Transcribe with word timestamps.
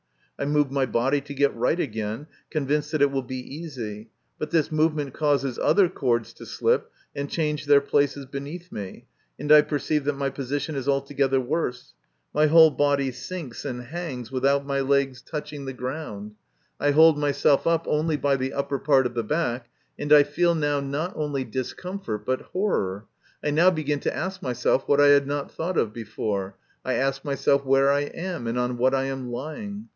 I 0.39 0.45
move 0.45 0.71
my 0.71 0.87
body 0.87 1.21
to 1.21 1.33
get 1.35 1.53
right 1.55 1.79
again, 1.79 2.25
convinced 2.49 2.91
that 2.91 3.01
it 3.03 3.11
will 3.11 3.21
be 3.21 3.35
easy, 3.37 4.09
but 4.39 4.49
this 4.49 4.71
movement 4.71 5.13
causes 5.13 5.59
other 5.59 5.87
cords 5.87 6.33
to 6.33 6.47
slip 6.47 6.91
and 7.15 7.29
change 7.29 7.65
their 7.67 7.81
places 7.81 8.25
beneath 8.25 8.71
me, 8.71 9.05
and 9.37 9.51
I 9.51 9.61
perceive 9.61 10.03
that 10.05 10.17
my 10.17 10.31
position 10.31 10.73
is 10.73 10.87
altogether 10.89 11.39
worse; 11.39 11.93
my 12.33 12.47
whole 12.47 12.71
body 12.71 13.11
sinks 13.11 13.63
and 13.65 13.83
hangs 13.83 14.31
without 14.31 14.65
my 14.65 14.79
legs 14.79 15.21
touching 15.21 15.65
146 15.65 16.35
MY 16.79 16.87
CONFESS/OAT. 16.87 16.87
the 16.87 16.87
ground. 16.89 16.89
I 16.91 16.95
hold 16.97 17.19
myself 17.19 17.67
up 17.67 17.85
only 17.87 18.17
by 18.17 18.35
the 18.35 18.53
upper 18.53 18.79
part 18.79 19.05
of 19.05 19.13
the 19.13 19.23
back, 19.23 19.69
and 19.99 20.11
I 20.11 20.23
feel 20.23 20.55
now 20.55 20.79
not 20.79 21.13
only 21.15 21.43
discomfort, 21.43 22.25
but 22.25 22.41
horror. 22.53 23.05
I 23.43 23.51
now 23.51 23.69
begin 23.69 23.99
to 23.99 24.15
ask 24.15 24.41
myself 24.41 24.87
what 24.87 24.99
I 24.99 25.09
had 25.09 25.27
not 25.27 25.51
thought 25.51 25.77
of 25.77 25.93
before. 25.93 26.55
I 26.83 26.93
ask 26.93 27.23
myself 27.23 27.63
where 27.63 27.91
I 27.91 28.01
am, 28.05 28.47
and 28.47 28.57
on 28.57 28.77
what 28.79 28.95
I 28.95 29.03
am 29.03 29.29
lying. 29.31 29.89